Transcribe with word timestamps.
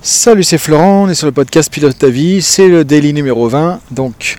Salut, 0.00 0.44
c'est 0.44 0.58
Florent, 0.58 1.04
on 1.04 1.08
est 1.08 1.16
sur 1.16 1.26
le 1.26 1.32
podcast 1.32 1.72
Pilote 1.72 1.98
ta 1.98 2.08
vie, 2.08 2.40
c'est 2.40 2.68
le 2.68 2.84
daily 2.84 3.12
numéro 3.12 3.48
20. 3.48 3.80
Donc, 3.90 4.36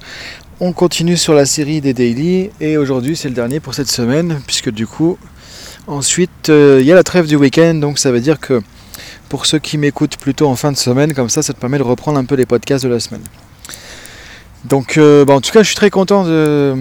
on 0.62 0.72
continue 0.72 1.18
sur 1.18 1.34
la 1.34 1.46
série 1.46 1.82
des 1.82 1.94
daily 1.94 2.50
et 2.62 2.78
aujourd'hui 2.78 3.18
c'est 3.18 3.28
le 3.28 3.36
dernier 3.36 3.60
pour 3.60 3.74
cette 3.74 3.92
semaine, 3.92 4.42
puisque 4.48 4.72
du 4.72 4.88
coup, 4.88 5.18
ensuite 5.86 6.48
euh, 6.48 6.78
il 6.80 6.88
y 6.88 6.94
a 6.94 6.96
la 6.96 7.04
trêve 7.04 7.28
du 7.28 7.36
week-end, 7.36 7.76
donc 7.76 8.00
ça 8.00 8.10
veut 8.10 8.22
dire 8.22 8.40
que 8.40 8.62
pour 9.28 9.46
ceux 9.46 9.60
qui 9.60 9.78
m'écoutent 9.78 10.16
plutôt 10.16 10.48
en 10.48 10.56
fin 10.56 10.72
de 10.72 10.78
semaine, 10.78 11.14
comme 11.14 11.28
ça, 11.28 11.44
ça 11.44 11.54
te 11.54 11.60
permet 11.60 11.78
de 11.78 11.84
reprendre 11.84 12.18
un 12.18 12.26
peu 12.26 12.36
les 12.36 12.46
podcasts 12.46 12.86
de 12.86 12.90
la 12.90 13.02
semaine. 13.02 13.24
Donc, 14.64 14.98
euh, 14.98 15.26
bah, 15.26 15.34
en 15.34 15.42
tout 15.42 15.52
cas, 15.52 15.62
je 15.62 15.68
suis 15.68 15.76
très 15.76 15.90
content 15.90 16.24
de. 16.24 16.74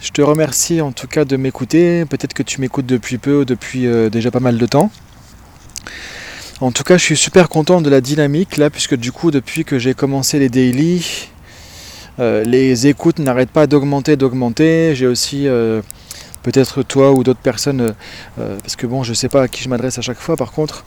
Je 0.00 0.10
te 0.10 0.22
remercie 0.22 0.80
en 0.80 0.92
tout 0.92 1.06
cas 1.06 1.26
de 1.26 1.36
m'écouter. 1.36 2.06
Peut-être 2.06 2.32
que 2.32 2.42
tu 2.42 2.60
m'écoutes 2.60 2.86
depuis 2.86 3.18
peu 3.18 3.44
depuis 3.44 3.86
euh, 3.86 4.08
déjà 4.08 4.30
pas 4.30 4.40
mal 4.40 4.56
de 4.56 4.66
temps. 4.66 4.90
En 6.60 6.70
tout 6.70 6.84
cas, 6.84 6.96
je 6.96 7.02
suis 7.02 7.16
super 7.16 7.48
content 7.48 7.80
de 7.80 7.90
la 7.90 8.00
dynamique 8.00 8.56
là, 8.56 8.70
puisque 8.70 8.94
du 8.94 9.10
coup, 9.10 9.30
depuis 9.30 9.64
que 9.64 9.78
j'ai 9.78 9.94
commencé 9.94 10.38
les 10.38 10.48
daily, 10.48 11.28
euh, 12.20 12.44
les 12.44 12.86
écoutes 12.86 13.18
n'arrêtent 13.18 13.50
pas 13.50 13.66
d'augmenter, 13.66 14.16
d'augmenter. 14.16 14.94
J'ai 14.94 15.06
aussi 15.06 15.48
euh, 15.48 15.82
peut-être 16.42 16.82
toi 16.82 17.12
ou 17.12 17.24
d'autres 17.24 17.40
personnes, 17.40 17.94
euh, 18.38 18.56
parce 18.58 18.76
que 18.76 18.86
bon, 18.86 19.02
je 19.02 19.14
sais 19.14 19.28
pas 19.28 19.42
à 19.42 19.48
qui 19.48 19.62
je 19.62 19.68
m'adresse 19.68 19.98
à 19.98 20.02
chaque 20.02 20.18
fois. 20.18 20.36
Par 20.36 20.52
contre, 20.52 20.84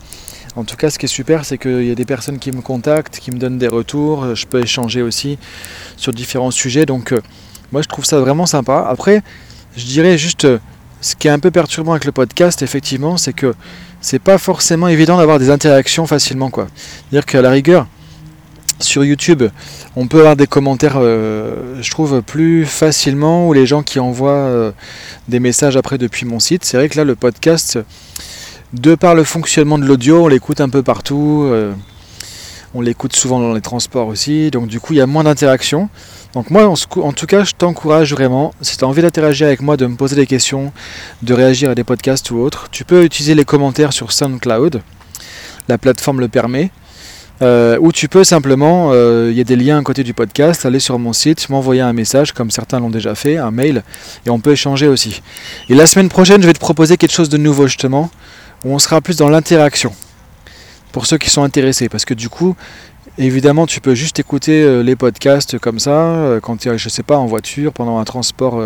en 0.54 0.64
tout 0.64 0.76
cas, 0.76 0.88
ce 0.88 0.98
qui 0.98 1.06
est 1.06 1.08
super, 1.08 1.44
c'est 1.44 1.58
qu'il 1.58 1.84
y 1.84 1.90
a 1.90 1.94
des 1.94 2.06
personnes 2.06 2.38
qui 2.38 2.52
me 2.52 2.62
contactent, 2.62 3.18
qui 3.18 3.30
me 3.30 3.38
donnent 3.38 3.58
des 3.58 3.68
retours. 3.68 4.34
Je 4.34 4.46
peux 4.46 4.62
échanger 4.62 5.02
aussi 5.02 5.38
sur 5.96 6.12
différents 6.12 6.52
sujets. 6.52 6.86
Donc, 6.86 7.12
moi, 7.72 7.82
je 7.82 7.88
trouve 7.88 8.06
ça 8.06 8.20
vraiment 8.20 8.46
sympa. 8.46 8.86
Après, 8.88 9.22
je 9.76 9.84
dirais 9.84 10.16
juste, 10.16 10.46
ce 11.06 11.14
qui 11.14 11.28
est 11.28 11.30
un 11.30 11.38
peu 11.38 11.52
perturbant 11.52 11.92
avec 11.92 12.04
le 12.04 12.10
podcast, 12.10 12.62
effectivement, 12.62 13.16
c'est 13.16 13.32
que 13.32 13.54
c'est 14.00 14.18
pas 14.18 14.38
forcément 14.38 14.88
évident 14.88 15.18
d'avoir 15.18 15.38
des 15.38 15.50
interactions 15.50 16.04
facilement 16.04 16.50
quoi. 16.50 16.66
C'est-à-dire 16.76 17.26
qu'à 17.26 17.42
la 17.42 17.50
rigueur, 17.50 17.86
sur 18.80 19.04
YouTube, 19.04 19.44
on 19.94 20.08
peut 20.08 20.18
avoir 20.18 20.34
des 20.34 20.48
commentaires, 20.48 20.96
euh, 20.96 21.80
je 21.80 21.90
trouve, 21.92 22.22
plus 22.22 22.66
facilement, 22.66 23.46
ou 23.46 23.52
les 23.52 23.66
gens 23.66 23.84
qui 23.84 24.00
envoient 24.00 24.32
euh, 24.32 24.72
des 25.28 25.38
messages 25.38 25.76
après 25.76 25.96
depuis 25.96 26.26
mon 26.26 26.40
site. 26.40 26.64
C'est 26.64 26.76
vrai 26.76 26.88
que 26.88 26.96
là, 26.96 27.04
le 27.04 27.14
podcast, 27.14 27.78
de 28.72 28.96
par 28.96 29.14
le 29.14 29.22
fonctionnement 29.22 29.78
de 29.78 29.84
l'audio, 29.84 30.24
on 30.24 30.28
l'écoute 30.28 30.60
un 30.60 30.68
peu 30.68 30.82
partout, 30.82 31.44
euh, 31.46 31.72
on 32.76 32.82
l'écoute 32.82 33.16
souvent 33.16 33.40
dans 33.40 33.54
les 33.54 33.62
transports 33.62 34.06
aussi, 34.06 34.50
donc 34.50 34.66
du 34.66 34.80
coup, 34.80 34.92
il 34.92 34.96
y 34.96 35.00
a 35.00 35.06
moins 35.06 35.24
d'interactions. 35.24 35.88
Donc 36.34 36.50
moi, 36.50 36.66
en, 36.66 37.12
tout 37.12 37.26
cas, 37.26 37.44
je 37.44 37.52
t'encourage 37.52 38.12
vraiment, 38.12 38.52
si 38.60 38.76
tu 38.76 38.84
as 38.84 38.86
envie 38.86 39.00
d'interagir 39.00 39.46
avec 39.46 39.62
moi, 39.62 39.78
de 39.78 39.86
me 39.86 39.96
poser 39.96 40.16
des 40.16 40.26
questions, 40.26 40.72
de 41.22 41.32
réagir 41.32 41.70
à 41.70 41.74
des 41.74 41.84
podcasts 41.84 42.30
ou 42.30 42.36
autres, 42.38 42.68
tu 42.70 42.84
peux 42.84 43.04
utiliser 43.04 43.34
les 43.34 43.46
commentaires 43.46 43.94
sur 43.94 44.12
SoundCloud, 44.12 44.82
la 45.68 45.78
plateforme 45.78 46.20
le 46.20 46.28
permet, 46.28 46.70
euh, 47.40 47.78
ou 47.80 47.92
tu 47.92 48.08
peux 48.08 48.24
simplement, 48.24 48.90
euh, 48.92 49.28
il 49.30 49.38
y 49.38 49.40
a 49.40 49.44
des 49.44 49.56
liens 49.56 49.78
à 49.78 49.82
côté 49.82 50.04
du 50.04 50.12
podcast, 50.12 50.66
aller 50.66 50.80
sur 50.80 50.98
mon 50.98 51.14
site, 51.14 51.48
m'envoyer 51.48 51.80
un 51.80 51.94
message, 51.94 52.32
comme 52.32 52.50
certains 52.50 52.80
l'ont 52.80 52.90
déjà 52.90 53.14
fait, 53.14 53.38
un 53.38 53.50
mail, 53.50 53.82
et 54.26 54.30
on 54.30 54.38
peut 54.38 54.52
échanger 54.52 54.88
aussi. 54.88 55.22
Et 55.70 55.74
la 55.74 55.86
semaine 55.86 56.10
prochaine, 56.10 56.42
je 56.42 56.46
vais 56.46 56.54
te 56.54 56.60
proposer 56.60 56.98
quelque 56.98 57.12
chose 57.12 57.30
de 57.30 57.38
nouveau 57.38 57.66
justement, 57.66 58.10
où 58.64 58.74
on 58.74 58.78
sera 58.78 59.00
plus 59.00 59.16
dans 59.16 59.30
l'interaction, 59.30 59.92
pour 60.96 61.04
ceux 61.04 61.18
qui 61.18 61.28
sont 61.28 61.42
intéressés, 61.42 61.90
parce 61.90 62.06
que 62.06 62.14
du 62.14 62.30
coup, 62.30 62.56
Évidemment, 63.18 63.66
tu 63.66 63.80
peux 63.80 63.94
juste 63.94 64.18
écouter 64.18 64.62
euh, 64.62 64.82
les 64.82 64.94
podcasts 64.94 65.58
comme 65.58 65.78
ça, 65.78 65.90
euh, 65.90 66.38
quand 66.38 66.58
tu 66.58 66.68
es, 66.68 66.76
je 66.76 66.88
sais 66.90 67.02
pas, 67.02 67.16
en 67.16 67.24
voiture, 67.24 67.72
pendant 67.72 67.98
un 67.98 68.04
transport, 68.04 68.60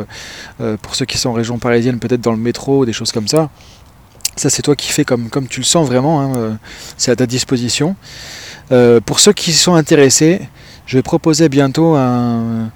euh, 0.61 0.77
pour 0.83 0.97
ceux 0.97 1.05
qui 1.05 1.19
sont 1.19 1.31
en 1.31 1.33
région 1.33 1.59
parisienne, 1.59 2.01
peut-être 2.01 2.21
dans 2.21 2.33
le 2.33 2.39
métro, 2.39 2.85
des 2.85 2.93
choses 2.93 3.13
comme 3.13 3.29
ça. 3.29 3.49
Ça, 4.35 4.51
c'est 4.51 4.63
toi 4.63 4.75
qui 4.75 4.91
fais 4.91 5.05
comme, 5.05 5.29
comme 5.29 5.47
tu 5.47 5.61
le 5.61 5.65
sens 5.65 5.87
vraiment, 5.87 6.21
hein, 6.21 6.59
c'est 6.97 7.13
à 7.13 7.17
ta 7.17 7.27
disposition. 7.27 7.95
pour 9.07 9.21
ceux 9.21 9.33
qui 9.33 9.53
sont 9.53 9.75
intéressés, 9.75 10.41
je 10.87 10.99
vais 10.99 11.03
proposer 11.03 11.49
bientôt 11.49 11.95
un. 11.95 12.71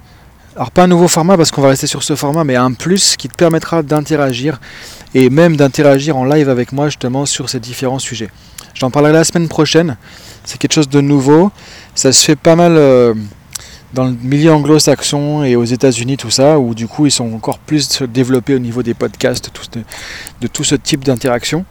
Alors, 0.55 0.71
pas 0.71 0.83
un 0.83 0.87
nouveau 0.87 1.09
format 1.09 1.35
parce 1.35 1.51
qu'on 1.51 1.61
va 1.61 1.67
rester 1.67 1.85
sur 1.85 2.01
ce 2.01 2.15
format, 2.15 2.45
mais 2.45 2.55
un 2.55 2.71
plus 2.71 3.17
qui 3.17 3.27
te 3.27 3.35
permettra 3.35 3.83
d'interagir 3.83 4.61
et 5.13 5.29
même 5.29 5.57
d'interagir 5.57 6.15
en 6.15 6.23
live 6.23 6.47
avec 6.47 6.71
moi 6.71 6.87
justement 6.87 7.25
sur 7.25 7.49
ces 7.49 7.59
différents 7.59 7.99
sujets. 7.99 8.29
J'en 8.73 8.89
parlerai 8.89 9.11
la 9.11 9.25
semaine 9.25 9.49
prochaine. 9.49 9.97
C'est 10.45 10.57
quelque 10.57 10.71
chose 10.71 10.87
de 10.87 11.01
nouveau. 11.01 11.51
Ça 11.93 12.13
se 12.13 12.23
fait 12.23 12.37
pas 12.37 12.55
mal 12.55 12.77
euh, 12.77 13.13
dans 13.93 14.05
le 14.05 14.11
milieu 14.11 14.53
anglo-saxon 14.53 15.43
et 15.43 15.57
aux 15.57 15.65
États-Unis, 15.65 16.15
tout 16.15 16.31
ça, 16.31 16.57
où 16.57 16.73
du 16.73 16.87
coup 16.87 17.05
ils 17.05 17.11
sont 17.11 17.33
encore 17.33 17.59
plus 17.59 18.01
développés 18.03 18.55
au 18.55 18.59
niveau 18.59 18.81
des 18.81 18.93
podcasts, 18.93 19.51
de, 20.39 20.47
tout 20.47 20.63
ce 20.63 20.75
type 20.75 21.03
d'interaction. 21.03 21.65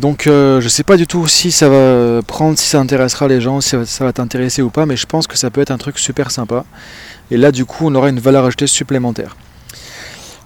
Donc 0.00 0.26
euh, 0.26 0.62
je 0.62 0.68
sais 0.68 0.82
pas 0.82 0.96
du 0.96 1.06
tout 1.06 1.28
si 1.28 1.52
ça 1.52 1.68
va 1.68 2.22
prendre, 2.22 2.58
si 2.58 2.66
ça 2.66 2.80
intéressera 2.80 3.28
les 3.28 3.42
gens, 3.42 3.60
si 3.60 3.76
ça 3.84 4.04
va 4.04 4.12
t'intéresser 4.14 4.62
ou 4.62 4.70
pas, 4.70 4.86
mais 4.86 4.96
je 4.96 5.04
pense 5.04 5.26
que 5.26 5.36
ça 5.36 5.50
peut 5.50 5.60
être 5.60 5.70
un 5.70 5.76
truc 5.76 5.98
super 5.98 6.30
sympa. 6.30 6.64
Et 7.30 7.36
là 7.36 7.52
du 7.52 7.66
coup 7.66 7.88
on 7.88 7.94
aura 7.94 8.08
une 8.08 8.18
valeur 8.18 8.46
ajoutée 8.46 8.66
supplémentaire. 8.66 9.36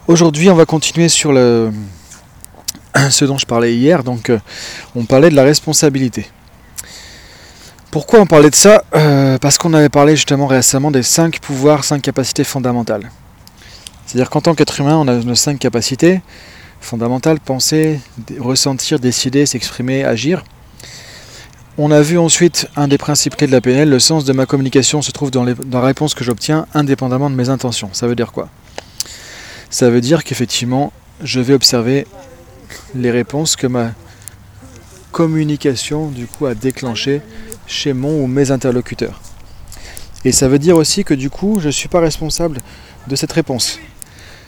Aujourd'hui 0.08 0.50
on 0.50 0.56
va 0.56 0.66
continuer 0.66 1.08
sur 1.08 1.32
le, 1.32 1.70
ce 3.10 3.24
dont 3.24 3.38
je 3.38 3.46
parlais 3.46 3.76
hier, 3.76 4.02
donc 4.02 4.28
euh, 4.28 4.40
on 4.96 5.04
parlait 5.04 5.30
de 5.30 5.36
la 5.36 5.44
responsabilité. 5.44 6.26
Pourquoi 7.92 8.18
on 8.18 8.26
parlait 8.26 8.50
de 8.50 8.56
ça? 8.56 8.82
Euh, 8.96 9.38
Parce 9.38 9.56
qu'on 9.56 9.72
avait 9.72 9.88
parlé 9.88 10.16
justement 10.16 10.48
récemment 10.48 10.90
des 10.90 11.04
5 11.04 11.38
pouvoirs, 11.38 11.84
5 11.84 12.02
capacités 12.02 12.42
fondamentales. 12.42 13.08
C'est-à-dire 14.04 14.30
qu'en 14.30 14.40
tant 14.40 14.56
qu'être 14.56 14.80
humain, 14.80 14.96
on 14.96 15.06
a 15.06 15.14
nos 15.14 15.36
5 15.36 15.60
capacités 15.60 16.22
fondamentales, 16.84 17.40
penser, 17.40 18.00
ressentir, 18.38 19.00
décider, 19.00 19.46
s'exprimer, 19.46 20.04
agir. 20.04 20.44
On 21.76 21.90
a 21.90 22.00
vu 22.00 22.18
ensuite 22.18 22.68
un 22.76 22.86
des 22.86 22.98
principes 22.98 23.36
clés 23.36 23.48
de 23.48 23.52
la 23.52 23.60
PNL, 23.60 23.90
le 23.90 23.98
sens 23.98 24.24
de 24.24 24.32
ma 24.32 24.46
communication 24.46 25.02
se 25.02 25.10
trouve 25.10 25.30
dans, 25.32 25.44
dans 25.44 25.80
la 25.80 25.86
réponse 25.86 26.14
que 26.14 26.22
j'obtiens 26.22 26.66
indépendamment 26.72 27.30
de 27.30 27.34
mes 27.34 27.48
intentions. 27.48 27.90
Ça 27.92 28.06
veut 28.06 28.14
dire 28.14 28.30
quoi? 28.30 28.48
Ça 29.70 29.90
veut 29.90 30.00
dire 30.00 30.22
qu'effectivement, 30.22 30.92
je 31.22 31.40
vais 31.40 31.54
observer 31.54 32.06
les 32.94 33.10
réponses 33.10 33.56
que 33.56 33.66
ma 33.66 33.92
communication 35.10 36.08
du 36.08 36.26
coup 36.26 36.46
a 36.46 36.54
déclenché 36.54 37.22
chez 37.66 37.92
mon 37.92 38.22
ou 38.22 38.26
mes 38.26 38.50
interlocuteurs. 38.50 39.20
Et 40.24 40.32
ça 40.32 40.48
veut 40.48 40.58
dire 40.58 40.76
aussi 40.76 41.04
que 41.04 41.14
du 41.14 41.30
coup, 41.30 41.60
je 41.60 41.66
ne 41.66 41.72
suis 41.72 41.88
pas 41.88 42.00
responsable 42.00 42.58
de 43.06 43.16
cette 43.16 43.32
réponse. 43.32 43.78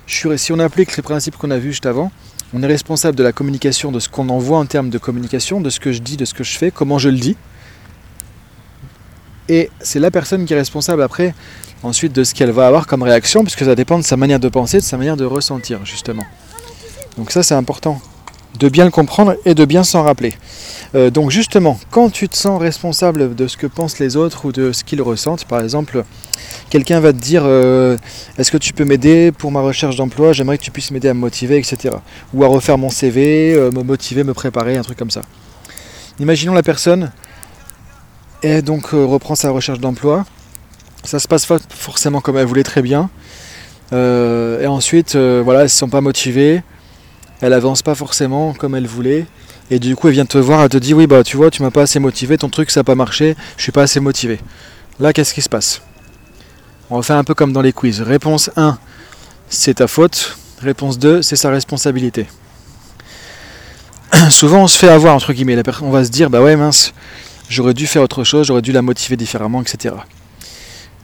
Si 0.07 0.53
on 0.53 0.59
applique 0.59 0.97
les 0.97 1.03
principes 1.03 1.37
qu'on 1.37 1.51
a 1.51 1.59
vus 1.59 1.73
juste 1.73 1.87
avant, 1.87 2.13
on 2.55 2.63
est 2.63 2.67
responsable 2.67 3.17
de 3.17 3.23
la 3.23 3.33
communication, 3.33 3.91
de 3.91 3.99
ce 3.99 4.09
qu'on 4.09 4.29
envoie 4.29 4.59
en 4.59 4.67
termes 4.67 4.89
de 4.89 4.99
communication, 4.99 5.61
de 5.61 5.69
ce 5.69 5.81
que 5.81 5.93
je 5.93 6.01
dis, 6.01 6.17
de 6.17 6.25
ce 6.25 6.33
que 6.33 6.45
je 6.45 6.57
fais, 6.57 6.71
comment 6.71 6.99
je 6.99 7.09
le 7.09 7.19
dis. 7.19 7.37
Et 9.49 9.71
c'est 9.81 10.01
la 10.01 10.11
personne 10.11 10.45
qui 10.45 10.55
est 10.55 10.57
responsable 10.57 11.03
après, 11.03 11.35
ensuite, 11.83 12.13
de 12.13 12.25
ce 12.25 12.35
qu'elle 12.35 12.51
va 12.51 12.67
avoir 12.67 12.87
comme 12.87 13.03
réaction, 13.03 13.43
puisque 13.43 13.65
ça 13.65 13.75
dépend 13.75 13.99
de 13.99 14.05
sa 14.05 14.17
manière 14.17 14.41
de 14.41 14.49
penser, 14.49 14.79
de 14.79 14.83
sa 14.83 14.97
manière 14.97 15.17
de 15.17 15.25
ressentir, 15.25 15.85
justement. 15.85 16.25
Donc 17.17 17.31
ça, 17.31 17.43
c'est 17.43 17.55
important 17.55 18.01
de 18.59 18.69
bien 18.69 18.85
le 18.85 18.91
comprendre 18.91 19.35
et 19.45 19.55
de 19.55 19.65
bien 19.65 19.85
s'en 19.85 20.03
rappeler. 20.03 20.35
Euh, 20.95 21.11
donc 21.11 21.31
justement, 21.31 21.79
quand 21.91 22.11
tu 22.11 22.29
te 22.29 22.37
sens 22.37 22.61
responsable 22.61 23.35
de 23.35 23.47
ce 23.47 23.57
que 23.57 23.67
pensent 23.67 23.99
les 23.99 24.17
autres 24.17 24.47
ou 24.47 24.53
de 24.53 24.73
ce 24.73 24.85
qu'ils 24.85 25.03
ressentent, 25.03 25.45
par 25.45 25.61
exemple, 25.61 26.05
quelqu'un 26.71 27.01
va 27.01 27.13
te 27.13 27.19
dire 27.19 27.43
euh, 27.45 27.97
est-ce 28.39 28.51
que 28.51 28.57
tu 28.57 28.73
peux 28.73 28.85
m'aider 28.85 29.33
pour 29.33 29.51
ma 29.53 29.61
recherche 29.61 29.97
d'emploi, 29.97 30.33
j'aimerais 30.33 30.59
que 30.59 30.63
tu 30.63 30.71
puisses 30.71 30.91
m'aider 30.91 31.09
à 31.09 31.15
me 31.15 31.21
motiver, 31.21 31.59
etc. 31.59 31.97
Ou 32.35 32.45
à 32.45 32.49
refaire 32.49 32.79
mon 32.79 32.91
CV, 32.91 33.55
euh, 33.55 33.71
me 33.71 33.83
motiver, 33.83 34.25
me 34.25 34.35
préparer, 34.35 34.77
un 34.77 34.83
truc 34.83 34.99
comme 34.99 35.11
ça. 35.11 35.23
Imaginons 36.19 36.55
la 36.55 36.63
personne 36.63 37.13
et 38.43 38.63
donc 38.63 38.89
reprend 38.91 39.35
sa 39.35 39.51
recherche 39.51 39.81
d'emploi. 39.81 40.25
Ça 41.05 41.19
se 41.19 41.29
passe 41.29 41.47
pas 41.47 41.59
forcément 41.69 42.21
comme 42.21 42.37
elle 42.39 42.47
voulait 42.47 42.63
très 42.63 42.83
bien. 42.83 43.11
et 43.93 44.67
ensuite, 44.67 45.15
voilà, 45.15 45.61
elles 45.61 45.67
ne 45.67 45.69
sont 45.69 45.89
pas 45.89 46.01
motivées 46.01 46.63
elle 47.41 47.53
avance 47.53 47.83
pas 47.83 47.95
forcément 47.95 48.55
comme 48.55 48.75
elle 48.75 48.87
voulait. 48.87 49.27
Et 49.71 49.79
du 49.79 49.97
coup, 49.97 50.09
elle 50.09 50.15
vient 50.15 50.27
te 50.27 50.39
voir, 50.39 50.63
elle 50.63 50.69
te 50.69 50.77
dit 50.77 50.95
Oui, 50.95 51.07
bah 51.07 51.25
tu 51.25 51.37
vois, 51.37 51.51
tu 51.51 51.63
m'as 51.63 51.71
pas 51.71 51.83
assez 51.83 51.99
motivé, 51.99 52.39
ton 52.39 52.49
truc 52.49 52.71
ça 52.71 52.81
n'a 52.81 52.85
pas 52.85 52.95
marché, 52.95 53.37
je 53.57 53.63
suis 53.63 53.73
pas 53.73 53.83
assez 53.83 54.01
motivé. 54.01 54.39
Là, 55.01 55.13
qu'est-ce 55.13 55.35
qui 55.35 55.43
se 55.43 55.49
passe? 55.49 55.83
On 56.89 56.97
va 56.97 57.03
faire 57.03 57.17
un 57.17 57.25
peu 57.25 57.35
comme 57.35 57.53
dans 57.53 57.63
les 57.63 57.73
quiz. 57.73 58.01
Réponse 58.01 58.51
1, 58.57 58.79
c'est 59.49 59.75
ta 59.75 59.89
faute. 59.89 60.39
Réponse 60.63 60.99
2, 60.99 61.21
c'est 61.21 61.37
sa 61.37 61.51
responsabilité. 61.51 62.27
Souvent, 64.31 64.63
on 64.63 64.67
se 64.69 64.79
fait 64.79 64.89
avoir, 64.89 65.15
entre 65.15 65.33
guillemets. 65.33 65.61
On 65.83 65.91
va 65.91 66.05
se 66.05 66.11
dire 66.11 66.31
Bah 66.31 66.41
ouais, 66.41 66.57
mince, 66.57 66.95
j'aurais 67.49 67.75
dû 67.75 67.87
faire 67.87 68.03
autre 68.03 68.23
chose, 68.25 68.47
j'aurais 68.47 68.63
dû 68.63 68.73
la 68.73 68.83
motiver 68.83 69.17
différemment, 69.17 69.61
etc. 69.61 69.97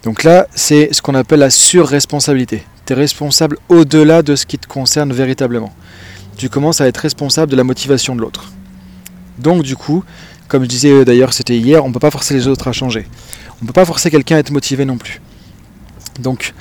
Donc 0.05 0.23
là, 0.23 0.46
c'est 0.55 0.88
ce 0.93 1.02
qu'on 1.02 1.14
appelle 1.14 1.40
la 1.40 1.50
surresponsabilité. 1.50 2.64
Tu 2.87 2.93
es 2.93 2.96
responsable 2.96 3.58
au-delà 3.69 4.23
de 4.23 4.37
ce 4.37 4.46
qui 4.46 4.58
te 4.58 4.67
concerne 4.67 5.12
véritablement 5.12 5.73
tu 6.37 6.49
commences 6.49 6.81
à 6.81 6.87
être 6.87 6.99
responsable 6.99 7.50
de 7.50 7.56
la 7.56 7.64
motivation 7.64 8.14
de 8.14 8.20
l'autre. 8.20 8.52
Donc 9.38 9.62
du 9.62 9.76
coup, 9.76 10.05
comme 10.49 10.64
je 10.64 10.69
disais 10.69 11.05
d'ailleurs 11.05 11.32
c'était 11.32 11.56
hier, 11.56 11.84
on 11.84 11.88
ne 11.88 11.93
peut 11.93 12.00
pas 12.00 12.11
forcer 12.11 12.34
les 12.34 12.49
autres 12.49 12.69
à 12.69 12.73
changer. 12.73 13.06
On 13.61 13.64
ne 13.64 13.67
peut 13.67 13.73
pas 13.73 13.84
forcer 13.84 14.11
quelqu'un 14.11 14.37
à 14.37 14.38
être 14.38 14.50
motivé 14.50 14.84
non 14.84 14.99
plus. 14.99 15.20
Donc 16.20 16.55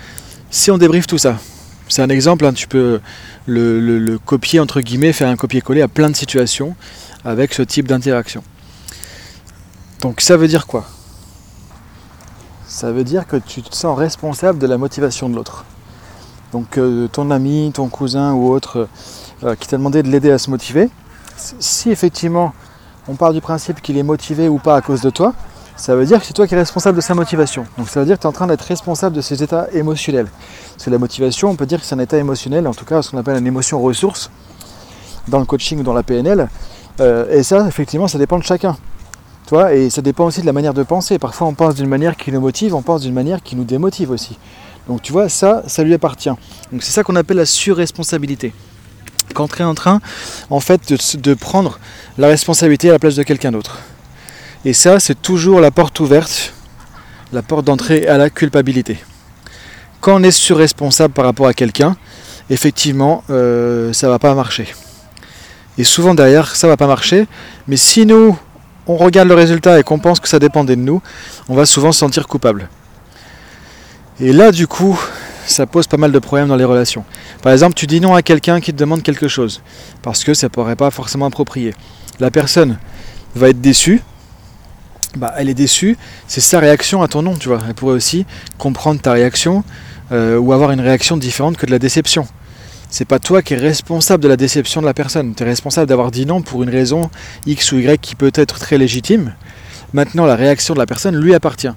si 0.50 0.72
on 0.72 0.78
débriefe 0.78 1.08
tout 1.08 1.18
ça, 1.18 1.40
c'est 1.88 2.02
un 2.02 2.10
exemple, 2.10 2.46
hein, 2.46 2.54
tu 2.54 2.68
peux 2.68 3.02
le, 3.48 4.18
copier 4.18 4.60
entre 4.60 4.82
guillemets, 4.82 5.14
faire 5.14 5.30
un 5.30 5.36
copier-coller 5.36 5.82
à 5.82 5.88
plein 5.88 6.10
de 6.10 6.16
situations 6.16 6.76
avec 7.26 7.54
ce 7.54 7.62
type 7.62 7.88
d'interaction. 7.88 8.44
Donc 10.00 10.22
ça 10.22 10.38
veut 10.38 10.48
dire 10.48 10.68
quoi? 10.68 10.88
Ça 12.66 12.92
veut 12.92 13.04
dire 13.04 13.28
que 13.28 13.36
tu 13.36 13.62
te 13.62 13.76
sens 13.76 13.98
responsable 13.98 14.58
de 14.58 14.68
la 14.68 14.78
motivation 14.78 15.30
de 15.30 15.36
l'autre. 15.36 15.66
Donc 16.52 16.78
euh, 16.78 17.08
ton 17.08 17.32
ami, 17.32 17.72
ton 17.74 17.88
cousin 17.88 18.34
ou 18.34 18.50
autre 18.50 18.88
euh, 19.44 19.56
qui 19.56 19.68
t'a 19.68 19.78
demandé 19.78 20.04
de 20.04 20.10
l'aider 20.10 20.32
à 20.32 20.38
se 20.38 20.50
motiver, 20.50 20.90
si 21.38 21.90
effectivement 21.90 22.54
on 23.08 23.16
part 23.16 23.34
du 23.34 23.42
principe 23.42 23.82
qu'il 23.82 23.98
est 23.98 24.04
motivé 24.04 24.50
ou 24.50 24.58
pas 24.58 24.76
à 24.76 24.82
cause 24.82 25.02
de 25.02 25.10
toi, 25.10 25.34
ça 25.76 25.96
veut 25.96 26.06
dire 26.06 26.20
que 26.20 26.26
c'est 26.26 26.34
toi 26.34 26.46
qui 26.46 26.54
es 26.54 26.58
responsable 26.58 26.98
de 26.98 27.02
sa 27.02 27.16
motivation. 27.16 27.66
Donc 27.78 27.90
ça 27.90 28.00
veut 28.00 28.06
dire 28.06 28.18
que 28.18 28.22
tu 28.22 28.28
es 28.28 28.30
en 28.30 28.34
train 28.34 28.48
d'être 28.48 28.62
responsable 28.62 29.16
de 29.16 29.22
ses 29.22 29.42
états 29.42 29.68
émotionnels. 29.72 30.28
C'est 30.78 30.92
la 30.92 30.98
motivation, 30.98 31.50
on 31.50 31.56
peut 31.56 31.66
dire 31.66 31.80
que 31.80 31.86
c'est 31.86 31.96
un 31.96 32.00
état 32.00 32.18
émotionnel, 32.18 32.68
en 32.68 32.74
tout 32.74 32.86
cas 32.86 33.02
ce 33.02 33.12
qu'on 33.12 33.18
appelle 33.18 33.38
une 33.38 33.48
émotion 33.48 33.82
ressource 33.82 34.30
dans 35.28 35.40
le 35.40 35.46
coaching 35.46 35.80
ou 35.80 35.84
dans 35.84 35.94
la 35.94 36.04
PNL. 36.04 36.50
Euh, 37.00 37.32
et 37.32 37.44
ça, 37.44 37.68
effectivement, 37.68 38.08
ça 38.08 38.18
dépend 38.18 38.38
de 38.38 38.44
chacun. 38.44 38.76
Toi, 39.48 39.74
et 39.74 39.90
ça 39.90 40.02
dépend 40.02 40.26
aussi 40.26 40.42
de 40.42 40.46
la 40.46 40.54
manière 40.54 40.74
de 40.74 40.84
penser. 40.84 41.18
Parfois 41.18 41.48
on 41.48 41.54
pense 41.54 41.76
d'une 41.76 41.90
manière 41.90 42.16
qui 42.16 42.32
nous 42.32 42.42
motive, 42.42 42.76
on 42.76 42.82
pense 42.82 43.02
d'une 43.02 43.14
manière 43.14 43.42
qui 43.42 43.56
nous 43.56 43.64
démotive 43.64 44.12
aussi. 44.12 44.38
Donc 44.88 45.02
tu 45.02 45.12
vois, 45.12 45.30
ça, 45.30 45.64
ça 45.68 45.84
lui 45.84 45.94
appartient. 45.94 46.30
Donc 46.72 46.84
c'est 46.84 46.92
ça 46.92 47.04
qu'on 47.04 47.16
appelle 47.16 47.38
la 47.38 47.46
surresponsabilité. 47.46 48.54
Quand 49.34 49.48
tu 49.48 49.62
es 49.62 49.66
en 49.66 49.76
train, 49.76 50.02
en 50.50 50.60
fait, 50.60 50.94
de, 51.18 51.34
prendre 51.34 51.80
la 52.18 52.28
responsabilité 52.28 52.90
à 52.90 52.94
la 52.94 53.00
place 53.00 53.16
de 53.16 53.24
quelqu'un 53.24 53.52
d'autre. 53.52 53.80
Et 54.66 54.74
ça, 54.74 55.00
c'est 55.00 55.22
toujours 55.22 55.62
la 55.62 55.72
porte 55.72 56.00
ouverte, 56.00 56.54
la 57.32 57.42
porte 57.42 57.66
d'entrée 57.66 58.08
à 58.08 58.18
la 58.18 58.30
culpabilité. 58.30 58.98
Quand 60.02 60.20
on 60.20 60.24
est 60.24 60.32
surresponsable 60.32 61.14
par 61.14 61.26
rapport 61.26 61.48
à 61.48 61.54
quelqu'un, 61.54 61.96
effectivement, 62.50 63.24
euh, 63.30 63.94
ça 63.94 64.10
va 64.10 64.20
pas 64.20 64.36
marcher. 64.36 64.68
Et 65.78 65.84
souvent 65.84 66.14
derrière, 66.14 66.54
ça 66.56 66.68
va 66.68 66.76
pas 66.76 66.88
marcher. 66.88 67.28
Mais 67.68 67.78
si 67.78 68.06
nous, 68.06 68.38
on 68.88 68.98
regarde 68.98 69.30
le 69.30 69.36
résultat 69.36 69.80
et 69.80 69.84
qu'on 69.84 70.00
pense 70.00 70.20
que 70.20 70.28
ça 70.28 70.40
dépendait 70.40 70.76
de 70.76 70.82
nous, 70.82 71.02
on 71.48 71.56
va 71.56 71.66
souvent 71.66 71.92
se 71.92 72.00
sentir 72.00 72.28
coupable. 72.28 72.68
Et 74.24 74.34
là, 74.34 74.52
du 74.52 74.68
coup, 74.68 75.00
ça 75.48 75.66
pose 75.66 75.88
pas 75.88 75.98
mal 75.98 76.12
de 76.12 76.20
problèmes 76.20 76.48
dans 76.48 76.56
les 76.56 76.64
relations. 76.64 77.04
Par 77.42 77.52
exemple, 77.52 77.74
tu 77.74 77.88
dis 77.88 78.00
non 78.00 78.14
à 78.14 78.22
quelqu'un 78.22 78.62
qui 78.62 78.72
te 78.72 78.78
demande 78.78 79.02
quelque 79.02 79.28
chose, 79.28 79.64
parce 80.04 80.24
que 80.24 80.36
ça 80.36 80.46
ne 80.46 80.50
pourrait 80.50 80.76
pas 80.76 80.92
forcément 80.92 81.26
approprié. 81.26 81.74
La 82.20 82.30
personne 82.30 82.78
va 83.34 83.50
être 83.50 83.60
déçue, 83.60 84.04
bah, 85.18 85.34
elle 85.38 85.50
est 85.50 85.56
déçue, 85.56 85.98
c'est 86.28 86.40
sa 86.40 86.60
réaction 86.60 87.02
à 87.02 87.08
ton 87.08 87.24
nom, 87.24 87.36
tu 87.36 87.48
vois. 87.48 87.62
Elle 87.68 87.74
pourrait 87.74 87.96
aussi 87.96 88.28
comprendre 88.60 89.02
ta 89.02 89.14
réaction 89.14 89.64
euh, 90.12 90.38
ou 90.38 90.54
avoir 90.54 90.70
une 90.70 90.82
réaction 90.82 91.18
différente 91.18 91.58
que 91.58 91.66
de 91.66 91.72
la 91.72 91.80
déception. 91.80 92.28
C'est 92.92 93.06
pas 93.06 93.18
toi 93.18 93.42
qui 93.42 93.56
es 93.56 93.58
responsable 93.58 94.22
de 94.22 94.30
la 94.30 94.38
déception 94.38 94.82
de 94.82 94.86
la 94.86 94.94
personne. 94.94 95.34
Tu 95.34 95.42
es 95.42 95.46
responsable 95.48 95.88
d'avoir 95.88 96.12
dit 96.12 96.28
non 96.28 96.44
pour 96.44 96.62
une 96.62 96.70
raison 96.70 97.10
X 97.48 97.72
ou 97.72 97.80
Y 97.80 98.00
qui 98.00 98.14
peut 98.16 98.32
être 98.36 98.60
très 98.60 98.78
légitime. 98.78 99.34
Maintenant, 99.94 100.28
la 100.28 100.36
réaction 100.36 100.76
de 100.76 100.80
la 100.80 100.86
personne 100.86 101.16
lui 101.16 101.34
appartient. 101.34 101.72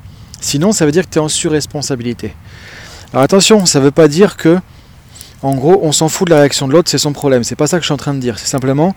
Sinon, 0.44 0.73
ça 0.73 0.85
veut 0.85 0.93
dire 0.93 1.05
que 1.05 1.08
tu 1.08 1.19
es 1.19 1.23
en 1.23 1.29
surresponsabilité. 1.29 2.35
Alors 3.14 3.25
attention, 3.25 3.64
ça 3.64 3.79
ne 3.79 3.85
veut 3.85 3.91
pas 3.91 4.08
dire 4.08 4.37
que, 4.37 4.58
en 5.41 5.55
gros, 5.55 5.81
on 5.82 5.91
s'en 5.91 6.11
fout 6.11 6.29
de 6.29 6.35
la 6.35 6.41
réaction 6.41 6.69
de 6.69 6.73
l'autre, 6.75 6.91
c'est 6.91 6.99
son 6.99 7.14
problème. 7.14 7.44
C'est 7.44 7.56
pas 7.56 7.67
ça 7.67 7.79
que 7.79 7.82
je 7.82 7.87
suis 7.87 7.94
en 7.94 7.96
train 7.96 8.12
de 8.12 8.19
dire. 8.19 8.38
C'est 8.38 8.46
simplement, 8.46 8.94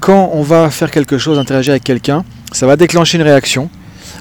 quand 0.00 0.30
on 0.32 0.40
va 0.40 0.70
faire 0.70 0.90
quelque 0.90 1.18
chose, 1.18 1.38
interagir 1.38 1.72
avec 1.72 1.84
quelqu'un, 1.84 2.24
ça 2.50 2.66
va 2.66 2.76
déclencher 2.76 3.18
une 3.18 3.24
réaction. 3.24 3.68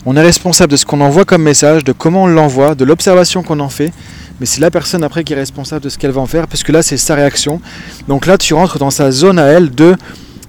On 0.06 0.18
est 0.18 0.22
responsable 0.22 0.70
de 0.70 0.76
ce 0.76 0.86
qu'on 0.86 1.00
envoie 1.00 1.24
comme 1.24 1.44
message, 1.44 1.86
de 1.86 1.94
comment 1.94 2.24
on 2.24 2.28
l'envoie, 2.28 2.76
de 2.76 2.84
l'observation 2.84 3.42
qu'on 3.42 3.62
en 3.62 3.70
fait. 3.70 3.94
Mais 4.42 4.46
c'est 4.46 4.60
la 4.60 4.70
personne 4.70 5.02
après 5.02 5.24
qui 5.24 5.32
est 5.32 5.38
responsable 5.38 5.82
de 5.82 5.88
ce 5.88 5.98
qu'elle 5.98 6.12
va 6.12 6.20
en 6.20 6.28
faire, 6.28 6.48
puisque 6.50 6.70
là 6.70 6.84
c'est 6.84 6.98
sa 6.98 7.16
réaction. 7.16 7.62
Donc 8.10 8.26
là 8.26 8.38
tu 8.38 8.54
rentres 8.54 8.80
dans 8.80 8.92
sa 8.92 9.12
zone 9.12 9.40
à 9.40 9.46
elle 9.46 9.74
de 9.74 9.96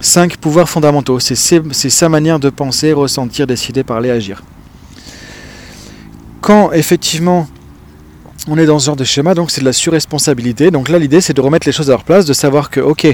cinq 0.01 0.39
pouvoirs 0.39 0.69
fondamentaux. 0.69 1.21
C'est 1.21 1.71
sa 1.71 2.09
manière 2.09 2.41
de 2.41 2.51
penser, 2.51 2.93
ressentir, 2.93 3.47
décider, 3.47 3.85
parler, 3.85 4.11
agir 4.11 4.43
quand 6.41 6.73
effectivement 6.73 7.49
on 8.47 8.57
est 8.57 8.67
dans 8.67 8.79
ce 8.79 8.87
genre 8.87 8.97
de 8.97 9.05
schéma, 9.05 9.35
donc 9.35 9.51
c'est 9.51 9.61
de 9.61 9.67
la 9.67 9.73
surresponsabilité. 9.73 10.71
Donc 10.71 10.89
là, 10.89 10.99
l'idée, 10.99 11.21
c'est 11.21 11.35
de 11.35 11.41
remettre 11.41 11.67
les 11.67 11.73
choses 11.73 11.91
à 11.91 11.93
leur 11.93 12.05
place, 12.05 12.25
de 12.25 12.33
savoir 12.33 12.71
que, 12.71 12.81
ok, 12.81 13.07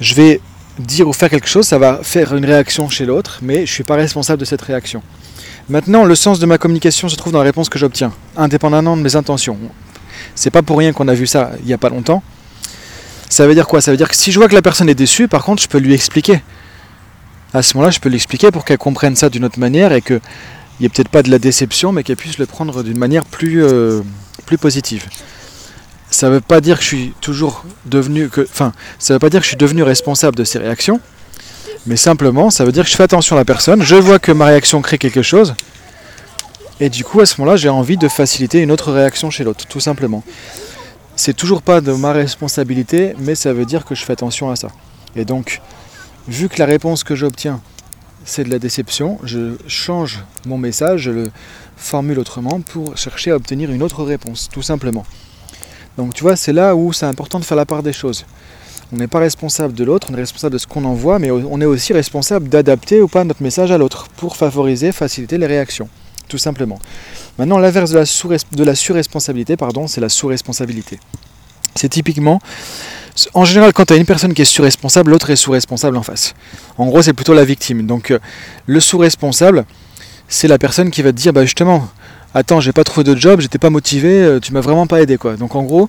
je 0.00 0.14
vais 0.14 0.40
dire 0.78 1.06
ou 1.06 1.12
faire 1.12 1.30
quelque 1.30 1.48
chose, 1.48 1.66
ça 1.66 1.78
va 1.78 2.00
faire 2.02 2.34
une 2.34 2.44
réaction 2.44 2.88
chez 2.88 3.06
l'autre, 3.06 3.38
mais 3.42 3.56
je 3.56 3.60
ne 3.60 3.66
suis 3.66 3.84
pas 3.84 3.94
responsable 3.94 4.40
de 4.40 4.44
cette 4.44 4.62
réaction. 4.62 5.02
Maintenant, 5.68 6.04
le 6.04 6.14
sens 6.14 6.38
de 6.40 6.46
ma 6.46 6.58
communication 6.58 7.08
se 7.08 7.16
trouve 7.16 7.32
dans 7.32 7.38
la 7.38 7.44
réponse 7.44 7.68
que 7.68 7.78
j'obtiens, 7.78 8.12
indépendamment 8.36 8.96
de 8.96 9.02
mes 9.02 9.14
intentions. 9.16 9.56
C'est 10.34 10.50
pas 10.50 10.62
pour 10.62 10.78
rien 10.78 10.92
qu'on 10.92 11.08
a 11.08 11.14
vu 11.14 11.26
ça 11.26 11.52
il 11.60 11.66
n'y 11.66 11.72
a 11.72 11.78
pas 11.78 11.88
longtemps. 11.88 12.22
Ça 13.28 13.46
veut 13.46 13.54
dire 13.54 13.66
quoi? 13.66 13.80
Ça 13.80 13.90
veut 13.90 13.96
dire 13.96 14.08
que 14.08 14.16
si 14.16 14.32
je 14.32 14.38
vois 14.38 14.48
que 14.48 14.54
la 14.54 14.62
personne 14.62 14.88
est 14.88 14.94
déçue, 14.94 15.28
par 15.28 15.44
contre, 15.44 15.62
je 15.62 15.68
peux 15.68 15.78
lui 15.78 15.94
expliquer. 15.94 16.42
À 17.52 17.62
ce 17.62 17.76
moment-là, 17.76 17.90
je 17.90 18.00
peux 18.00 18.08
l'expliquer 18.08 18.50
pour 18.50 18.64
qu'elle 18.64 18.78
comprenne 18.78 19.16
ça 19.16 19.30
d'une 19.30 19.44
autre 19.44 19.58
manière 19.58 19.92
et 19.92 20.02
que 20.02 20.20
il 20.78 20.82
n'y 20.82 20.86
a 20.86 20.90
peut-être 20.90 21.08
pas 21.08 21.22
de 21.22 21.30
la 21.30 21.38
déception, 21.38 21.92
mais 21.92 22.02
qu'elle 22.02 22.16
puisse 22.16 22.38
le 22.38 22.46
prendre 22.46 22.82
d'une 22.82 22.98
manière 22.98 23.24
plus, 23.24 23.64
euh, 23.64 24.02
plus 24.46 24.58
positive. 24.58 25.06
Ça 26.10 26.28
ne 26.28 26.34
veut 26.34 26.40
pas 26.40 26.60
dire 26.60 26.78
que 26.78 26.82
je 26.82 26.88
suis 26.88 27.14
toujours 27.20 27.64
devenu, 27.86 28.30
enfin, 28.38 28.72
ça 28.98 29.14
veut 29.14 29.18
pas 29.18 29.30
dire 29.30 29.40
que 29.40 29.44
je 29.44 29.50
suis 29.50 29.56
devenu 29.56 29.82
responsable 29.82 30.36
de 30.36 30.44
ces 30.44 30.58
réactions, 30.58 31.00
mais 31.86 31.96
simplement, 31.96 32.50
ça 32.50 32.64
veut 32.64 32.72
dire 32.72 32.84
que 32.84 32.90
je 32.90 32.96
fais 32.96 33.02
attention 33.02 33.36
à 33.36 33.38
la 33.38 33.44
personne, 33.44 33.82
je 33.82 33.96
vois 33.96 34.18
que 34.18 34.32
ma 34.32 34.46
réaction 34.46 34.80
crée 34.82 34.98
quelque 34.98 35.22
chose, 35.22 35.54
et 36.80 36.88
du 36.88 37.04
coup, 37.04 37.20
à 37.20 37.26
ce 37.26 37.40
moment-là, 37.40 37.56
j'ai 37.56 37.68
envie 37.68 37.96
de 37.96 38.08
faciliter 38.08 38.60
une 38.60 38.72
autre 38.72 38.92
réaction 38.92 39.30
chez 39.30 39.44
l'autre, 39.44 39.66
tout 39.66 39.80
simplement. 39.80 40.24
C'est 41.16 41.34
toujours 41.34 41.62
pas 41.62 41.80
de 41.80 41.92
ma 41.92 42.12
responsabilité, 42.12 43.14
mais 43.18 43.36
ça 43.36 43.52
veut 43.52 43.64
dire 43.64 43.84
que 43.84 43.94
je 43.94 44.04
fais 44.04 44.12
attention 44.12 44.50
à 44.50 44.56
ça. 44.56 44.68
Et 45.14 45.24
donc, 45.24 45.60
vu 46.26 46.48
que 46.48 46.58
la 46.58 46.66
réponse 46.66 47.04
que 47.04 47.14
j'obtiens 47.14 47.60
c'est 48.24 48.44
de 48.44 48.50
la 48.50 48.58
déception, 48.58 49.18
je 49.24 49.56
change 49.66 50.24
mon 50.46 50.58
message, 50.58 51.02
je 51.02 51.10
le 51.10 51.30
formule 51.76 52.18
autrement 52.18 52.60
pour 52.60 52.96
chercher 52.96 53.30
à 53.30 53.36
obtenir 53.36 53.70
une 53.70 53.82
autre 53.82 54.02
réponse, 54.02 54.48
tout 54.52 54.62
simplement. 54.62 55.04
Donc 55.96 56.14
tu 56.14 56.22
vois, 56.22 56.36
c'est 56.36 56.52
là 56.52 56.74
où 56.74 56.92
c'est 56.92 57.06
important 57.06 57.38
de 57.38 57.44
faire 57.44 57.56
la 57.56 57.66
part 57.66 57.82
des 57.82 57.92
choses. 57.92 58.24
On 58.92 58.96
n'est 58.96 59.08
pas 59.08 59.18
responsable 59.18 59.74
de 59.74 59.84
l'autre, 59.84 60.08
on 60.10 60.14
est 60.14 60.18
responsable 60.18 60.52
de 60.52 60.58
ce 60.58 60.66
qu'on 60.66 60.84
envoie, 60.84 61.18
mais 61.18 61.30
on 61.30 61.60
est 61.60 61.64
aussi 61.64 61.92
responsable 61.92 62.48
d'adapter 62.48 63.00
ou 63.00 63.08
pas 63.08 63.24
notre 63.24 63.42
message 63.42 63.70
à 63.70 63.78
l'autre 63.78 64.08
pour 64.16 64.36
favoriser, 64.36 64.92
faciliter 64.92 65.38
les 65.38 65.46
réactions, 65.46 65.88
tout 66.28 66.38
simplement. 66.38 66.78
Maintenant, 67.38 67.58
l'inverse 67.58 67.90
de 67.90 68.64
la, 68.64 68.74
surresponsabilité, 68.74 69.56
pardon, 69.56 69.86
c'est 69.86 70.00
la 70.00 70.08
sous-responsabilité. 70.08 71.00
C'est 71.74 71.88
typiquement 71.88 72.40
en 73.34 73.44
général, 73.44 73.72
quand 73.72 73.86
tu 73.86 73.94
as 73.94 73.96
une 73.96 74.06
personne 74.06 74.34
qui 74.34 74.42
est 74.42 74.46
sous-responsable, 74.46 75.10
l'autre 75.10 75.30
est 75.30 75.36
sous-responsable 75.36 75.96
en 75.96 76.02
face. 76.02 76.34
En 76.78 76.86
gros, 76.86 77.02
c'est 77.02 77.12
plutôt 77.12 77.34
la 77.34 77.44
victime. 77.44 77.86
Donc, 77.86 78.10
euh, 78.10 78.18
le 78.66 78.80
sous-responsable, 78.80 79.64
c'est 80.28 80.48
la 80.48 80.58
personne 80.58 80.90
qui 80.90 81.02
va 81.02 81.12
te 81.12 81.16
dire 81.16 81.32
bah 81.32 81.44
justement, 81.44 81.88
attends, 82.34 82.60
j'ai 82.60 82.72
pas 82.72 82.84
trouvé 82.84 83.04
de 83.04 83.18
job, 83.18 83.40
j'étais 83.40 83.58
pas 83.58 83.70
motivé, 83.70 84.22
euh, 84.22 84.40
tu 84.40 84.52
m'as 84.52 84.60
vraiment 84.60 84.86
pas 84.86 85.00
aidé 85.00 85.16
quoi. 85.16 85.36
Donc 85.36 85.54
en 85.54 85.62
gros, 85.62 85.88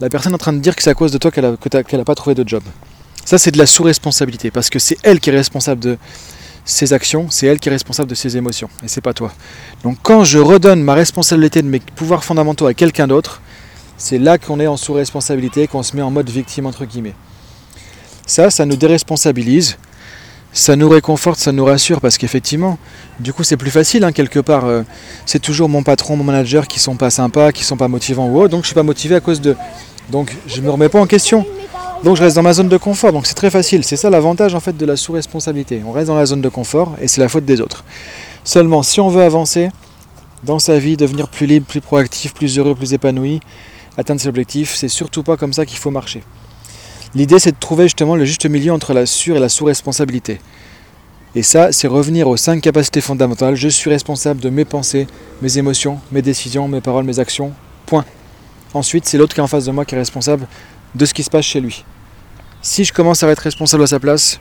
la 0.00 0.08
personne 0.08 0.32
est 0.32 0.36
en 0.36 0.38
train 0.38 0.52
de 0.52 0.60
dire 0.60 0.76
que 0.76 0.82
c'est 0.82 0.90
à 0.90 0.94
cause 0.94 1.12
de 1.12 1.18
toi 1.18 1.30
qu'elle 1.30 1.44
a, 1.44 2.04
pas 2.04 2.14
trouvé 2.14 2.34
de 2.34 2.48
job. 2.48 2.62
Ça, 3.24 3.38
c'est 3.38 3.50
de 3.50 3.58
la 3.58 3.66
sous-responsabilité 3.66 4.50
parce 4.50 4.70
que 4.70 4.78
c'est 4.78 4.96
elle 5.02 5.20
qui 5.20 5.30
est 5.30 5.34
responsable 5.34 5.80
de 5.80 5.98
ses 6.64 6.92
actions, 6.92 7.26
c'est 7.30 7.46
elle 7.46 7.58
qui 7.58 7.68
est 7.68 7.72
responsable 7.72 8.08
de 8.08 8.14
ses 8.14 8.36
émotions 8.36 8.70
et 8.84 8.88
c'est 8.88 9.00
pas 9.00 9.12
toi. 9.12 9.32
Donc 9.82 9.98
quand 10.02 10.24
je 10.24 10.38
redonne 10.38 10.82
ma 10.82 10.94
responsabilité 10.94 11.62
de 11.62 11.68
mes 11.68 11.80
pouvoirs 11.80 12.22
fondamentaux 12.22 12.66
à 12.66 12.74
quelqu'un 12.74 13.08
d'autre, 13.08 13.40
c'est 14.00 14.18
là 14.18 14.38
qu'on 14.38 14.58
est 14.58 14.66
en 14.66 14.78
sous-responsabilité, 14.78 15.66
qu'on 15.66 15.82
se 15.82 15.94
met 15.94 16.00
en 16.00 16.10
mode 16.10 16.30
victime 16.30 16.64
entre 16.64 16.86
guillemets. 16.86 17.14
Ça, 18.26 18.50
ça 18.50 18.64
nous 18.64 18.76
déresponsabilise, 18.76 19.76
ça 20.54 20.74
nous 20.74 20.88
réconforte, 20.88 21.38
ça 21.38 21.52
nous 21.52 21.66
rassure 21.66 22.00
parce 22.00 22.16
qu'effectivement, 22.16 22.78
du 23.20 23.34
coup, 23.34 23.44
c'est 23.44 23.58
plus 23.58 23.70
facile 23.70 24.02
hein, 24.04 24.12
quelque 24.12 24.40
part. 24.40 24.64
Euh, 24.64 24.82
c'est 25.26 25.38
toujours 25.38 25.68
mon 25.68 25.82
patron, 25.82 26.16
mon 26.16 26.24
manager 26.24 26.66
qui 26.66 26.80
sont 26.80 26.96
pas 26.96 27.10
sympas, 27.10 27.52
qui 27.52 27.62
sont 27.62 27.76
pas 27.76 27.88
motivants 27.88 28.26
ou 28.26 28.40
autre, 28.40 28.48
donc 28.48 28.62
je 28.62 28.68
suis 28.68 28.74
pas 28.74 28.82
motivé 28.82 29.16
à 29.16 29.20
cause 29.20 29.42
de. 29.42 29.54
Donc 30.08 30.34
je 30.46 30.62
me 30.62 30.70
remets 30.70 30.88
pas 30.88 30.98
en 30.98 31.06
question. 31.06 31.44
Donc 32.02 32.16
je 32.16 32.22
reste 32.22 32.36
dans 32.36 32.42
ma 32.42 32.54
zone 32.54 32.70
de 32.70 32.78
confort. 32.78 33.12
Donc 33.12 33.26
c'est 33.26 33.34
très 33.34 33.50
facile. 33.50 33.84
C'est 33.84 33.96
ça 33.96 34.08
l'avantage 34.08 34.54
en 34.54 34.60
fait 34.60 34.76
de 34.78 34.86
la 34.86 34.96
sous-responsabilité. 34.96 35.82
On 35.86 35.92
reste 35.92 36.06
dans 36.06 36.16
la 36.16 36.24
zone 36.24 36.40
de 36.40 36.48
confort 36.48 36.96
et 37.02 37.06
c'est 37.06 37.20
la 37.20 37.28
faute 37.28 37.44
des 37.44 37.60
autres. 37.60 37.84
Seulement, 38.44 38.82
si 38.82 38.98
on 38.98 39.10
veut 39.10 39.22
avancer 39.22 39.68
dans 40.42 40.58
sa 40.58 40.78
vie, 40.78 40.96
devenir 40.96 41.28
plus 41.28 41.44
libre, 41.44 41.66
plus 41.66 41.82
proactif, 41.82 42.32
plus 42.32 42.58
heureux, 42.58 42.74
plus 42.74 42.94
épanoui, 42.94 43.40
atteindre 44.00 44.20
ses 44.20 44.28
objectifs. 44.28 44.74
C'est 44.74 44.88
surtout 44.88 45.22
pas 45.22 45.36
comme 45.36 45.52
ça 45.52 45.64
qu'il 45.64 45.78
faut 45.78 45.90
marcher. 45.90 46.22
L'idée, 47.14 47.38
c'est 47.38 47.52
de 47.52 47.56
trouver 47.58 47.84
justement 47.84 48.16
le 48.16 48.24
juste 48.24 48.46
milieu 48.46 48.72
entre 48.72 48.92
la 48.92 49.06
sur- 49.06 49.36
et 49.36 49.40
la 49.40 49.48
sous-responsabilité. 49.48 50.40
Et 51.34 51.42
ça, 51.42 51.70
c'est 51.72 51.86
revenir 51.86 52.28
aux 52.28 52.36
cinq 52.36 52.60
capacités 52.60 53.00
fondamentales. 53.00 53.54
Je 53.54 53.68
suis 53.68 53.88
responsable 53.90 54.40
de 54.40 54.50
mes 54.50 54.64
pensées, 54.64 55.06
mes 55.42 55.58
émotions, 55.58 56.00
mes 56.10 56.22
décisions, 56.22 56.66
mes 56.66 56.80
paroles, 56.80 57.04
mes 57.04 57.18
actions. 57.20 57.52
Point. 57.86 58.04
Ensuite, 58.74 59.06
c'est 59.06 59.18
l'autre 59.18 59.34
qui 59.34 59.40
est 59.40 59.42
en 59.42 59.48
face 59.48 59.64
de 59.64 59.70
moi 59.72 59.84
qui 59.84 59.94
est 59.94 59.98
responsable 59.98 60.46
de 60.94 61.04
ce 61.06 61.14
qui 61.14 61.22
se 61.22 61.30
passe 61.30 61.44
chez 61.44 61.60
lui. 61.60 61.84
Si 62.62 62.84
je 62.84 62.92
commence 62.92 63.22
à 63.22 63.28
être 63.28 63.38
responsable 63.40 63.84
à 63.84 63.86
sa 63.86 63.98
place, 64.00 64.40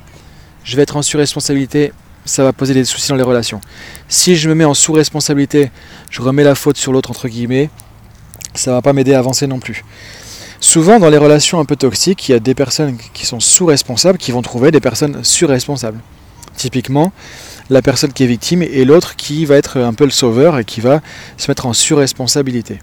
je 0.63 0.75
vais 0.75 0.81
être 0.83 0.97
en 0.97 1.01
surresponsabilité, 1.01 1.93
ça 2.25 2.43
va 2.43 2.53
poser 2.53 2.73
des 2.73 2.85
soucis 2.85 3.09
dans 3.09 3.15
les 3.15 3.23
relations. 3.23 3.61
Si 4.07 4.35
je 4.35 4.49
me 4.49 4.55
mets 4.55 4.65
en 4.65 4.73
sous-responsabilité, 4.73 5.71
je 6.09 6.21
remets 6.21 6.43
la 6.43 6.53
faute 6.53 6.77
sur 6.77 6.91
l'autre 6.91 7.09
entre 7.11 7.27
guillemets, 7.27 7.69
ça 8.59 8.71
va 8.71 8.81
pas 8.81 8.93
m'aider 8.93 9.13
à 9.13 9.19
avancer 9.19 9.47
non 9.47 9.59
plus. 9.59 9.83
Souvent, 10.59 10.99
dans 10.99 11.09
les 11.09 11.17
relations 11.17 11.59
un 11.59 11.65
peu 11.65 11.75
toxiques, 11.75 12.27
il 12.27 12.33
y 12.33 12.35
a 12.35 12.39
des 12.39 12.53
personnes 12.53 12.97
qui 13.13 13.25
sont 13.25 13.39
sous-responsables 13.39 14.17
qui 14.17 14.31
vont 14.31 14.41
trouver 14.41 14.71
des 14.71 14.81
personnes 14.81 15.23
sur-responsables. 15.23 15.99
typiquement 16.55 17.13
la 17.69 17.81
personne 17.81 18.11
qui 18.11 18.23
est 18.23 18.27
victime 18.27 18.63
et 18.63 18.83
l'autre 18.83 19.15
qui 19.15 19.45
va 19.45 19.55
être 19.55 19.77
un 19.77 19.93
peu 19.93 20.03
le 20.03 20.09
sauveur 20.09 20.57
et 20.57 20.65
qui 20.65 20.81
va 20.81 21.01
se 21.37 21.49
mettre 21.49 21.67
en 21.67 21.73
surresponsabilité. 21.73 22.79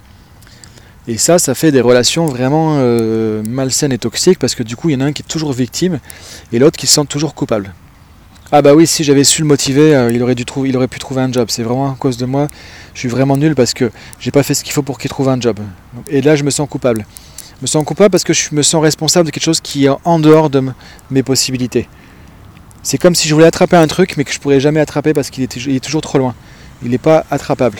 Et 1.08 1.18
ça, 1.18 1.38
ça 1.38 1.54
fait 1.54 1.72
des 1.72 1.80
relations 1.80 2.26
vraiment 2.26 2.76
euh, 2.78 3.42
malsaines 3.44 3.92
et 3.92 3.98
toxiques 3.98 4.38
parce 4.38 4.54
que 4.54 4.62
du 4.62 4.76
coup, 4.76 4.88
il 4.88 4.94
y 4.94 4.96
en 4.96 5.00
a 5.00 5.04
un 5.04 5.12
qui 5.12 5.22
est 5.22 5.28
toujours 5.28 5.52
victime 5.52 6.00
et 6.52 6.58
l'autre 6.58 6.78
qui 6.78 6.86
se 6.86 6.94
sent 6.94 7.06
toujours 7.08 7.34
coupable. 7.34 7.74
Ah 8.52 8.62
bah 8.62 8.74
oui, 8.74 8.86
si 8.86 9.02
j'avais 9.02 9.24
su 9.24 9.42
le 9.42 9.48
motiver, 9.48 9.96
euh, 9.96 10.12
il, 10.12 10.22
aurait 10.22 10.36
dû 10.36 10.44
trouver, 10.44 10.68
il 10.68 10.76
aurait 10.76 10.86
pu 10.86 11.00
trouver 11.00 11.20
un 11.20 11.32
job. 11.32 11.48
C'est 11.50 11.64
vraiment 11.64 11.90
à 11.90 11.96
cause 11.98 12.16
de 12.16 12.26
moi. 12.26 12.46
Je 12.94 13.00
suis 13.00 13.08
vraiment 13.08 13.36
nul 13.36 13.56
parce 13.56 13.74
que 13.74 13.90
j'ai 14.20 14.30
pas 14.30 14.44
fait 14.44 14.54
ce 14.54 14.62
qu'il 14.62 14.72
faut 14.72 14.82
pour 14.82 14.98
qu'il 14.98 15.10
trouve 15.10 15.28
un 15.28 15.40
job. 15.40 15.58
Et 16.08 16.20
là, 16.22 16.36
je 16.36 16.44
me 16.44 16.50
sens 16.50 16.68
coupable. 16.68 17.04
Je 17.58 17.62
me 17.62 17.66
sens 17.66 17.84
coupable 17.84 18.10
parce 18.10 18.22
que 18.22 18.32
je 18.32 18.50
me 18.52 18.62
sens 18.62 18.80
responsable 18.80 19.26
de 19.26 19.32
quelque 19.32 19.42
chose 19.42 19.60
qui 19.60 19.86
est 19.86 19.90
en 20.04 20.20
dehors 20.20 20.48
de 20.48 20.62
mes 21.10 21.24
possibilités. 21.24 21.88
C'est 22.84 22.98
comme 22.98 23.16
si 23.16 23.26
je 23.26 23.34
voulais 23.34 23.46
attraper 23.46 23.76
un 23.76 23.88
truc 23.88 24.16
mais 24.16 24.22
que 24.22 24.32
je 24.32 24.38
pourrais 24.38 24.60
jamais 24.60 24.78
attraper 24.78 25.12
parce 25.12 25.30
qu'il 25.30 25.42
est, 25.42 25.80
toujours 25.84 26.02
trop 26.02 26.18
loin. 26.18 26.34
Il 26.84 26.90
n'est 26.90 26.98
pas 26.98 27.26
attrapable. 27.32 27.78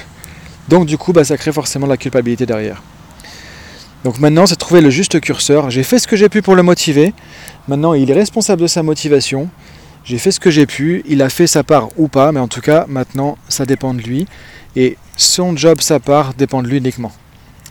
Donc 0.69 0.87
du 0.87 0.99
coup, 0.99 1.13
bah, 1.13 1.23
ça 1.23 1.37
crée 1.37 1.53
forcément 1.53 1.87
de 1.87 1.93
la 1.93 1.97
culpabilité 1.97 2.45
derrière. 2.45 2.83
Donc 4.03 4.19
maintenant, 4.19 4.47
c'est 4.47 4.57
trouver 4.57 4.81
le 4.81 4.91
juste 4.91 5.21
curseur. 5.21 5.71
J'ai 5.71 5.85
fait 5.85 6.01
ce 6.01 6.09
que 6.09 6.17
j'ai 6.17 6.29
pu 6.29 6.43
pour 6.43 6.57
le 6.57 6.65
motiver. 6.65 7.15
Maintenant, 7.69 7.95
il 7.95 8.11
est 8.11 8.15
responsable 8.15 8.63
de 8.63 8.67
sa 8.67 8.83
motivation. 8.83 9.49
J'ai 10.07 10.19
fait 10.19 10.31
ce 10.31 10.39
que 10.39 10.53
j'ai 10.53 10.67
pu. 10.67 11.03
Il 11.09 11.21
a 11.21 11.29
fait 11.29 11.49
sa 11.49 11.65
part 11.65 11.89
ou 11.97 12.07
pas, 12.07 12.31
mais 12.31 12.39
en 12.39 12.47
tout 12.47 12.61
cas, 12.61 12.87
maintenant, 12.89 13.37
ça 13.49 13.67
dépend 13.67 13.93
de 13.93 14.01
lui. 14.01 14.29
Et 14.77 14.97
son 15.17 15.57
job, 15.57 15.81
sa 15.81 15.99
part, 15.99 16.33
dépend 16.35 16.63
de 16.63 16.69
lui 16.69 16.79
uniquement. 16.79 17.11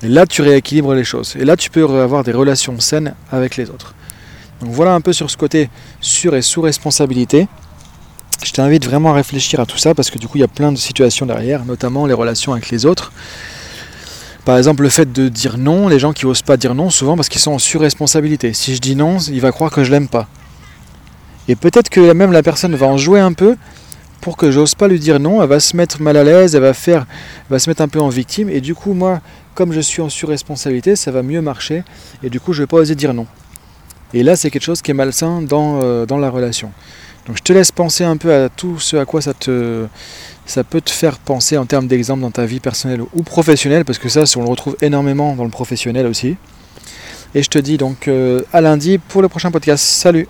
Et 0.03 0.09
là, 0.09 0.25
tu 0.25 0.41
rééquilibres 0.41 0.93
les 0.93 1.05
choses. 1.05 1.37
Et 1.39 1.45
là, 1.45 1.55
tu 1.55 1.69
peux 1.69 1.85
avoir 2.01 2.25
des 2.25 2.33
relations 2.33 2.77
saines 2.81 3.15
avec 3.31 3.55
les 3.55 3.69
autres. 3.69 3.95
Donc 4.59 4.71
voilà 4.71 4.93
un 4.93 5.01
peu 5.01 5.13
sur 5.13 5.31
ce 5.31 5.37
côté 5.37 5.69
sur 6.01 6.35
et 6.35 6.41
sous 6.41 6.61
responsabilité. 6.61 7.47
Je 8.43 8.51
t'invite 8.51 8.85
vraiment 8.85 9.11
à 9.11 9.13
réfléchir 9.13 9.61
à 9.61 9.65
tout 9.65 9.77
ça 9.77 9.95
parce 9.95 10.09
que 10.09 10.17
du 10.17 10.27
coup, 10.27 10.37
il 10.37 10.41
y 10.41 10.43
a 10.45 10.49
plein 10.49 10.73
de 10.73 10.77
situations 10.77 11.25
derrière, 11.25 11.63
notamment 11.63 12.05
les 12.05 12.13
relations 12.13 12.51
avec 12.51 12.69
les 12.69 12.85
autres. 12.85 13.13
Par 14.43 14.57
exemple, 14.57 14.83
le 14.83 14.89
fait 14.89 15.11
de 15.11 15.29
dire 15.29 15.57
non, 15.57 15.87
les 15.87 15.99
gens 15.99 16.11
qui 16.11 16.25
osent 16.25 16.41
pas 16.41 16.57
dire 16.57 16.75
non, 16.75 16.89
souvent 16.89 17.15
parce 17.15 17.29
qu'ils 17.29 17.41
sont 17.41 17.53
en 17.53 17.59
surresponsabilité. 17.59 18.53
Si 18.53 18.75
je 18.75 18.81
dis 18.81 18.97
non, 18.97 19.19
il 19.19 19.39
va 19.39 19.53
croire 19.53 19.71
que 19.71 19.85
je 19.85 19.91
l'aime 19.91 20.09
pas. 20.09 20.27
Et 21.47 21.55
peut-être 21.55 21.89
que 21.89 22.13
même 22.13 22.31
la 22.31 22.43
personne 22.43 22.75
va 22.75 22.87
en 22.87 22.97
jouer 22.97 23.19
un 23.19 23.33
peu 23.33 23.55
pour 24.21 24.37
que 24.37 24.49
j'ose 24.49 24.73
pas 24.73 24.87
lui 24.87 24.99
dire 24.99 25.19
non, 25.19 25.43
elle 25.43 25.49
va 25.49 25.59
se 25.59 25.77
mettre 25.77 26.01
mal 26.01 26.17
à 26.17 26.23
l'aise, 26.23 26.55
elle 26.55 26.63
va 26.63 26.73
faire, 26.73 27.05
va 27.49 27.59
se 27.59 27.69
mettre 27.69 27.83
un 27.83 27.87
peu 27.87 27.99
en 27.99 28.09
victime, 28.09 28.49
et 28.49 28.59
du 28.59 28.73
coup, 28.73 28.93
moi, 28.93 29.21
comme 29.53 29.71
je 29.71 29.79
suis 29.79 30.01
en 30.01 30.09
surresponsabilité, 30.09 30.95
ça 30.95 31.11
va 31.11 31.21
mieux 31.21 31.41
marcher, 31.41 31.83
et 32.23 32.31
du 32.31 32.39
coup, 32.39 32.51
je 32.51 32.63
vais 32.63 32.67
pas 32.67 32.77
oser 32.77 32.95
dire 32.95 33.13
non. 33.13 33.27
Et 34.15 34.23
là, 34.23 34.35
c'est 34.35 34.49
quelque 34.49 34.63
chose 34.63 34.81
qui 34.81 34.89
est 34.89 34.95
malsain 34.95 35.43
dans, 35.43 35.81
euh, 35.83 36.07
dans 36.07 36.17
la 36.17 36.31
relation. 36.31 36.71
Donc 37.27 37.37
je 37.37 37.43
te 37.43 37.53
laisse 37.53 37.71
penser 37.71 38.03
un 38.03 38.17
peu 38.17 38.33
à 38.33 38.49
tout 38.49 38.79
ce 38.79 38.97
à 38.97 39.05
quoi 39.05 39.21
ça 39.21 39.33
te, 39.33 39.85
ça 40.45 40.63
peut 40.63 40.81
te 40.81 40.91
faire 40.91 41.17
penser 41.17 41.57
en 41.57 41.65
termes 41.65 41.87
d'exemple 41.87 42.21
dans 42.21 42.31
ta 42.31 42.45
vie 42.45 42.59
personnelle 42.59 43.01
ou 43.13 43.23
professionnelle, 43.23 43.85
parce 43.85 43.99
que 43.99 44.09
ça, 44.09 44.23
on 44.37 44.41
le 44.41 44.49
retrouve 44.49 44.75
énormément 44.81 45.35
dans 45.35 45.43
le 45.43 45.49
professionnel 45.51 46.07
aussi. 46.07 46.35
Et 47.35 47.43
je 47.43 47.49
te 47.49 47.59
dis 47.59 47.77
donc 47.77 48.07
euh, 48.07 48.41
à 48.53 48.61
lundi 48.61 48.97
pour 48.97 49.21
le 49.21 49.27
prochain 49.27 49.51
podcast. 49.51 49.83
Salut 49.83 50.27